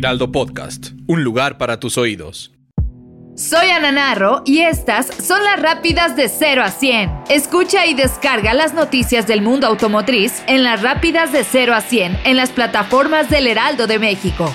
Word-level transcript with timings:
Heraldo 0.00 0.32
Podcast, 0.32 0.92
un 1.08 1.22
lugar 1.24 1.58
para 1.58 1.78
tus 1.78 1.98
oídos. 1.98 2.52
Soy 3.36 3.68
Ana 3.68 3.92
Narro 3.92 4.40
y 4.46 4.60
estas 4.60 5.06
son 5.06 5.44
las 5.44 5.60
rápidas 5.60 6.16
de 6.16 6.30
0 6.30 6.62
a 6.62 6.70
100. 6.70 7.24
Escucha 7.28 7.84
y 7.84 7.92
descarga 7.92 8.54
las 8.54 8.72
noticias 8.72 9.26
del 9.26 9.42
mundo 9.42 9.66
automotriz 9.66 10.42
en 10.46 10.62
las 10.62 10.80
rápidas 10.80 11.32
de 11.32 11.44
0 11.44 11.74
a 11.74 11.82
100 11.82 12.20
en 12.24 12.38
las 12.38 12.48
plataformas 12.48 13.28
del 13.28 13.46
Heraldo 13.46 13.86
de 13.86 13.98
México. 13.98 14.50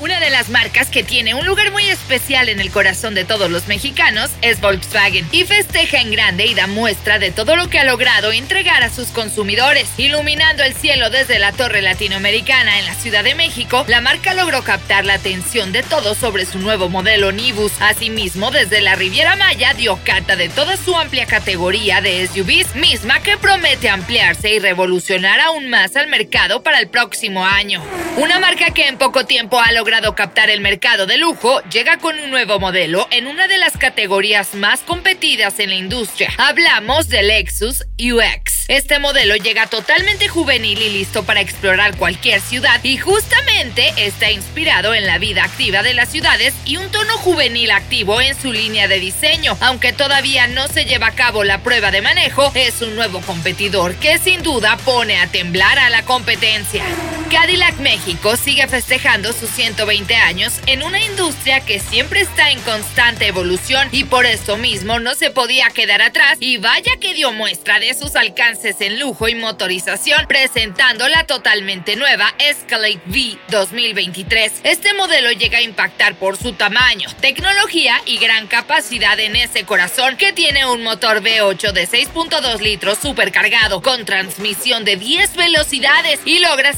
Una 0.00 0.18
de 0.18 0.30
las 0.30 0.48
marcas 0.48 0.88
que 0.88 1.04
tiene 1.04 1.34
un 1.34 1.44
lugar 1.44 1.72
muy 1.72 1.84
especial 1.84 2.48
en 2.48 2.58
el 2.58 2.70
corazón 2.70 3.14
de 3.14 3.26
todos 3.26 3.50
los 3.50 3.68
mexicanos 3.68 4.30
es 4.40 4.58
Volkswagen 4.62 5.28
y 5.30 5.44
festeja 5.44 6.00
en 6.00 6.10
grande 6.10 6.46
y 6.46 6.54
da 6.54 6.66
muestra 6.66 7.18
de 7.18 7.30
todo 7.30 7.54
lo 7.54 7.68
que 7.68 7.78
ha 7.78 7.84
logrado 7.84 8.32
entregar 8.32 8.82
a 8.82 8.88
sus 8.88 9.08
consumidores. 9.08 9.90
Iluminando 9.98 10.62
el 10.62 10.72
cielo 10.72 11.10
desde 11.10 11.38
la 11.38 11.52
torre 11.52 11.82
latinoamericana 11.82 12.78
en 12.78 12.86
la 12.86 12.94
Ciudad 12.94 13.22
de 13.22 13.34
México, 13.34 13.84
la 13.88 14.00
marca 14.00 14.32
logró 14.32 14.64
captar 14.64 15.04
la 15.04 15.14
atención 15.14 15.70
de 15.70 15.82
todos 15.82 16.16
sobre 16.16 16.46
su 16.46 16.58
nuevo 16.60 16.88
modelo 16.88 17.30
Nibus. 17.30 17.72
Asimismo, 17.80 18.50
desde 18.50 18.80
la 18.80 18.94
Riviera 18.94 19.36
Maya 19.36 19.74
dio 19.74 19.98
cata 20.02 20.34
de 20.34 20.48
toda 20.48 20.78
su 20.78 20.96
amplia 20.96 21.26
categoría 21.26 22.00
de 22.00 22.26
SUVs, 22.26 22.74
misma 22.74 23.20
que 23.20 23.36
promete 23.36 23.90
ampliarse 23.90 24.48
y 24.48 24.60
revolucionar 24.60 25.40
aún 25.40 25.68
más 25.68 25.94
al 25.94 26.06
mercado 26.06 26.62
para 26.62 26.80
el 26.80 26.88
próximo 26.88 27.44
año. 27.44 27.82
Una 28.16 28.40
marca 28.40 28.70
que 28.70 28.88
en 28.88 28.96
poco 28.96 29.26
tiempo 29.26 29.60
ha 29.60 29.72
logrado 29.72 29.89
captar 30.14 30.50
el 30.50 30.60
mercado 30.60 31.04
de 31.06 31.18
lujo, 31.18 31.60
llega 31.64 31.98
con 31.98 32.18
un 32.18 32.30
nuevo 32.30 32.60
modelo 32.60 33.08
en 33.10 33.26
una 33.26 33.48
de 33.48 33.58
las 33.58 33.76
categorías 33.76 34.54
más 34.54 34.80
competidas 34.80 35.58
en 35.58 35.70
la 35.70 35.74
industria. 35.74 36.32
Hablamos 36.38 37.08
del 37.08 37.26
Lexus 37.26 37.84
UX. 37.98 38.66
Este 38.68 39.00
modelo 39.00 39.34
llega 39.34 39.66
totalmente 39.66 40.28
juvenil 40.28 40.80
y 40.80 40.90
listo 40.90 41.24
para 41.24 41.40
explorar 41.40 41.96
cualquier 41.96 42.40
ciudad 42.40 42.82
y 42.84 42.98
justamente 42.98 43.92
está 43.96 44.30
inspirado 44.30 44.94
en 44.94 45.06
la 45.06 45.18
vida 45.18 45.42
activa 45.42 45.82
de 45.82 45.92
las 45.92 46.08
ciudades 46.08 46.54
y 46.64 46.76
un 46.76 46.88
tono 46.92 47.18
juvenil 47.18 47.72
activo 47.72 48.20
en 48.20 48.40
su 48.40 48.52
línea 48.52 48.86
de 48.86 49.00
diseño. 49.00 49.58
Aunque 49.60 49.92
todavía 49.92 50.46
no 50.46 50.68
se 50.68 50.84
lleva 50.84 51.08
a 51.08 51.14
cabo 51.14 51.42
la 51.42 51.64
prueba 51.64 51.90
de 51.90 52.00
manejo, 52.00 52.52
es 52.54 52.80
un 52.80 52.94
nuevo 52.94 53.20
competidor 53.22 53.96
que 53.96 54.18
sin 54.18 54.44
duda 54.44 54.76
pone 54.84 55.18
a 55.18 55.26
temblar 55.26 55.80
a 55.80 55.90
la 55.90 56.04
competencia. 56.04 56.84
Cadillac 57.30 57.78
México 57.78 58.36
sigue 58.36 58.66
festejando 58.66 59.32
sus 59.32 59.48
120 59.50 60.16
años 60.16 60.60
en 60.66 60.82
una 60.82 61.00
industria 61.00 61.60
que 61.60 61.78
siempre 61.78 62.22
está 62.22 62.50
en 62.50 62.60
constante 62.62 63.28
evolución 63.28 63.88
y 63.92 64.02
por 64.02 64.26
eso 64.26 64.56
mismo 64.56 64.98
no 64.98 65.14
se 65.14 65.30
podía 65.30 65.70
quedar 65.70 66.02
atrás 66.02 66.38
y 66.40 66.56
vaya 66.56 66.90
que 67.00 67.14
dio 67.14 67.30
muestra 67.30 67.78
de 67.78 67.94
sus 67.94 68.16
alcances 68.16 68.80
en 68.80 68.98
lujo 68.98 69.28
y 69.28 69.36
motorización 69.36 70.26
presentando 70.26 71.08
la 71.08 71.24
totalmente 71.24 71.94
nueva 71.94 72.34
Escalade 72.40 73.00
V 73.06 73.38
2023. 73.48 74.52
Este 74.64 74.92
modelo 74.94 75.30
llega 75.30 75.58
a 75.58 75.62
impactar 75.62 76.16
por 76.16 76.36
su 76.36 76.54
tamaño, 76.54 77.08
tecnología 77.20 78.02
y 78.06 78.18
gran 78.18 78.48
capacidad 78.48 79.20
en 79.20 79.36
ese 79.36 79.64
corazón 79.64 80.16
que 80.16 80.32
tiene 80.32 80.66
un 80.66 80.82
motor 80.82 81.22
V8 81.22 81.70
de 81.70 81.86
6.2 81.86 82.58
litros 82.58 82.98
supercargado 82.98 83.82
con 83.82 84.04
transmisión 84.04 84.84
de 84.84 84.96
10 84.96 85.36
velocidades 85.36 86.18
y 86.24 86.40
logra 86.40 86.72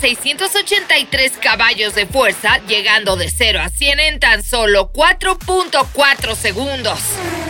683 0.48 1.32
caballos 1.40 1.94
de 1.94 2.04
fuerza 2.04 2.58
llegando 2.66 3.14
de 3.16 3.30
0 3.30 3.60
a 3.60 3.68
100 3.68 4.00
en 4.00 4.18
tan 4.18 4.42
solo 4.42 4.92
4.4 4.92 6.34
segundos. 6.34 6.98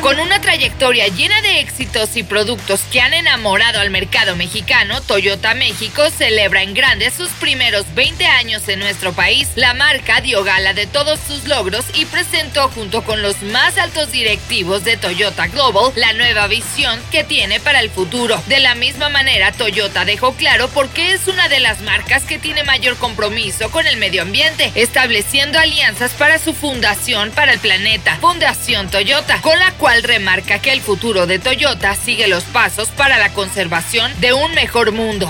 Con 0.02 0.18
una 0.18 0.40
trayectoria 0.40 1.06
llena 1.06 1.40
de 1.42 1.60
éxitos 1.60 2.16
y 2.16 2.24
productos 2.24 2.80
que 2.90 3.00
han 3.00 3.14
enamorado 3.14 3.78
al 3.78 3.90
mercado 3.90 4.34
mexicano, 4.34 5.00
Toyota 5.00 5.54
México 5.54 6.02
celebra 6.10 6.64
en 6.64 6.74
grande 6.74 7.12
sus 7.12 7.28
primeros 7.28 7.86
20 7.94 8.26
años 8.26 8.68
en 8.68 8.80
nuestro 8.80 9.12
país. 9.12 9.50
La 9.54 9.74
marca 9.74 10.20
dio 10.20 10.42
gala 10.42 10.74
de 10.74 10.88
todos 10.88 11.20
sus 11.20 11.46
logros 11.46 11.84
y 11.94 12.04
presentó 12.06 12.68
junto 12.70 13.04
con 13.04 13.22
los 13.22 13.42
más 13.42 13.78
altos 13.78 14.10
directivos 14.10 14.82
de 14.82 14.96
Toyota 14.96 15.46
Global 15.46 15.92
la 15.94 16.12
nueva 16.14 16.48
visión 16.48 17.00
que 17.12 17.22
tiene 17.22 17.60
para 17.60 17.78
el 17.78 17.88
futuro. 17.88 18.42
De 18.48 18.58
la 18.58 18.74
misma 18.74 19.08
manera, 19.08 19.52
Toyota 19.52 20.04
dejó 20.04 20.34
claro 20.34 20.66
por 20.68 20.88
qué 20.88 21.12
es 21.12 21.28
una 21.28 21.48
de 21.48 21.60
las 21.60 21.80
marcas 21.80 22.24
que 22.24 22.40
tiene 22.40 22.64
mayor 22.64 22.96
compromiso 22.96 23.70
con 23.70 23.86
el 23.86 23.98
medio 23.98 24.22
ambiente, 24.22 24.72
estableciendo 24.74 25.60
alianzas 25.60 26.10
para 26.14 26.40
su 26.40 26.54
fundación 26.54 27.30
para 27.30 27.52
el 27.52 27.60
planeta, 27.60 28.16
Fundación 28.16 28.90
Toyota, 28.90 29.40
con 29.42 29.56
la 29.60 29.70
cual 29.74 29.91
remarca 30.00 30.60
que 30.60 30.72
el 30.72 30.80
futuro 30.80 31.26
de 31.26 31.38
Toyota 31.38 31.94
sigue 31.94 32.28
los 32.28 32.44
pasos 32.44 32.88
para 32.88 33.18
la 33.18 33.34
conservación 33.34 34.10
de 34.20 34.32
un 34.32 34.54
mejor 34.54 34.92
mundo. 34.92 35.28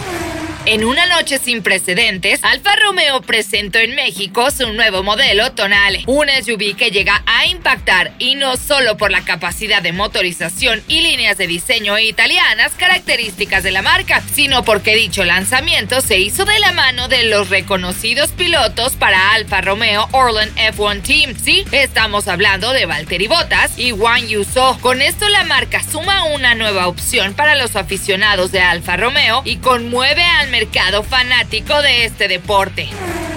En 0.64 0.84
una 0.84 1.06
noche 1.06 1.38
sin 1.38 1.60
precedentes, 1.60 2.44
Alfa 2.44 2.76
Romeo 2.76 3.20
presentó 3.20 3.80
en 3.80 3.96
México 3.96 4.48
su 4.52 4.72
nuevo 4.72 5.02
modelo 5.02 5.50
Tonale, 5.50 6.04
un 6.06 6.28
SUV 6.28 6.76
que 6.76 6.92
llega 6.92 7.24
a 7.26 7.46
impactar 7.46 8.12
y 8.20 8.36
no 8.36 8.56
solo 8.56 8.96
por 8.96 9.10
la 9.10 9.24
capacidad 9.24 9.82
de 9.82 9.92
motorización 9.92 10.80
y 10.86 11.00
líneas 11.00 11.36
de 11.36 11.48
diseño 11.48 11.98
italianas 11.98 12.74
características 12.76 13.64
de 13.64 13.72
la 13.72 13.82
marca, 13.82 14.22
sino 14.32 14.62
porque 14.64 14.94
dicho 14.94 15.24
lanzamiento 15.24 16.00
se 16.00 16.20
hizo 16.20 16.44
de 16.44 16.60
la 16.60 16.70
mano 16.70 17.08
de 17.08 17.24
los 17.24 17.50
reconocidos 17.50 18.30
pilotos 18.30 18.92
para 18.92 19.32
Alfa 19.32 19.62
Romeo 19.62 20.08
Orland 20.12 20.56
F1 20.56 21.02
Team. 21.02 21.34
Sí, 21.42 21.64
estamos 21.72 22.28
hablando 22.28 22.72
de 22.72 22.86
Valtteri 22.86 23.26
Bottas 23.26 23.76
y 23.80 23.90
Juan 23.90 24.28
Yuso. 24.28 24.78
Con 24.80 25.02
esto 25.02 25.28
la 25.28 25.42
marca 25.42 25.82
suma 25.82 26.26
una 26.26 26.54
nueva 26.54 26.86
opción 26.86 27.34
para 27.34 27.56
los 27.56 27.74
aficionados 27.74 28.52
de 28.52 28.60
Alfa 28.60 28.96
Romeo 28.96 29.42
y 29.44 29.56
conmueve 29.56 30.22
al 30.22 30.51
mercado 30.52 31.02
fanático 31.02 31.80
de 31.80 32.04
este 32.04 32.28
deporte. 32.28 32.90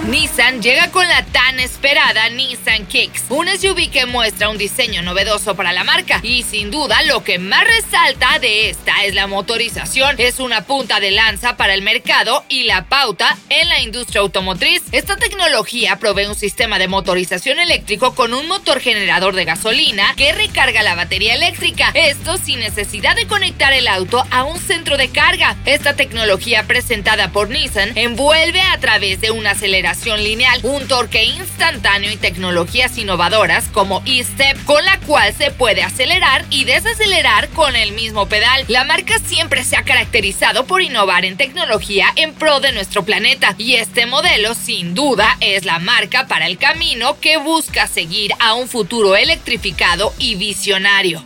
Nissan 0.08 0.62
llega 0.62 0.92
con 0.92 1.08
la 1.08 1.24
tan 1.24 1.58
esperada 1.58 2.28
Nissan 2.28 2.86
Kicks, 2.86 3.24
un 3.28 3.48
SUV 3.48 3.90
que 3.90 4.06
muestra 4.06 4.48
un 4.48 4.56
diseño 4.56 5.02
novedoso 5.02 5.56
para 5.56 5.72
la 5.72 5.82
marca 5.82 6.20
y 6.22 6.44
sin 6.44 6.70
duda 6.70 7.02
lo 7.02 7.24
que 7.24 7.40
más 7.40 7.64
resalta 7.64 8.38
de 8.38 8.70
esta 8.70 9.04
es 9.04 9.16
la 9.16 9.26
motorización. 9.26 10.14
Es 10.18 10.38
una 10.38 10.60
punta 10.64 11.00
de 11.00 11.10
lanza 11.10 11.56
para 11.56 11.74
el 11.74 11.82
mercado 11.82 12.44
y 12.48 12.64
la 12.64 12.84
pauta 12.84 13.36
en 13.48 13.68
la 13.68 13.80
industria 13.80 14.20
automotriz. 14.20 14.84
Esta 14.92 15.16
tecnología 15.16 15.96
provee 15.96 16.26
un 16.26 16.36
sistema 16.36 16.78
de 16.78 16.86
motorización 16.86 17.58
eléctrico 17.58 18.14
con 18.14 18.32
un 18.32 18.46
motor 18.46 18.78
generador 18.78 19.34
de 19.34 19.44
gasolina 19.44 20.14
que 20.16 20.32
recarga 20.32 20.84
la 20.84 20.94
batería 20.94 21.34
eléctrica. 21.34 21.90
Esto 21.94 22.38
sin 22.38 22.60
necesidad 22.60 23.16
de 23.16 23.26
conectar 23.26 23.72
el 23.72 23.88
auto 23.88 24.24
a 24.30 24.44
un 24.44 24.60
centro 24.60 24.98
de 24.98 25.08
carga. 25.08 25.56
Esta 25.64 25.96
tecnología 25.96 26.62
presentada 26.68 27.32
por 27.32 27.50
Nissan 27.50 27.98
envuelve 27.98 28.60
a 28.60 28.78
través 28.78 29.20
de 29.20 29.32
una 29.32 29.50
aceleración 29.50 29.95
lineal, 30.04 30.60
un 30.62 30.86
torque 30.86 31.24
instantáneo 31.24 32.12
y 32.12 32.16
tecnologías 32.16 32.98
innovadoras 32.98 33.68
como 33.72 34.02
E-Step, 34.04 34.64
con 34.64 34.84
la 34.84 35.00
cual 35.00 35.32
se 35.32 35.50
puede 35.50 35.82
acelerar 35.82 36.44
y 36.50 36.64
desacelerar 36.64 37.48
con 37.50 37.74
el 37.74 37.92
mismo 37.92 38.26
pedal. 38.26 38.64
La 38.68 38.84
marca 38.84 39.18
siempre 39.18 39.64
se 39.64 39.76
ha 39.76 39.84
caracterizado 39.84 40.66
por 40.66 40.82
innovar 40.82 41.24
en 41.24 41.36
tecnología 41.36 42.08
en 42.16 42.34
pro 42.34 42.60
de 42.60 42.72
nuestro 42.72 43.04
planeta 43.04 43.54
y 43.58 43.74
este 43.74 44.06
modelo 44.06 44.54
sin 44.54 44.94
duda 44.94 45.36
es 45.40 45.64
la 45.64 45.78
marca 45.78 46.26
para 46.26 46.46
el 46.46 46.58
camino 46.58 47.18
que 47.20 47.38
busca 47.38 47.86
seguir 47.86 48.32
a 48.38 48.54
un 48.54 48.68
futuro 48.68 49.16
electrificado 49.16 50.12
y 50.18 50.34
visionario. 50.34 51.24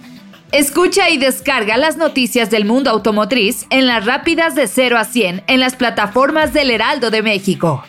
Escucha 0.53 1.11
y 1.11 1.17
descarga 1.17 1.77
las 1.77 1.97
noticias 1.97 2.51
del 2.51 2.65
mundo 2.65 2.91
automotriz 2.91 3.67
en 3.71 3.87
las 3.87 4.05
rápidas 4.05 4.57
de 4.57 4.67
0 4.67 4.99
a 4.99 5.05
100 5.05 5.45
en 5.47 5.61
las 5.61 5.77
plataformas 5.77 6.53
del 6.53 6.73
Heraldo 6.73 7.13
de 7.13 7.23
México. 7.23 7.85